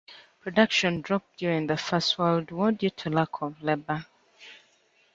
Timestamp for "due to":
2.71-3.11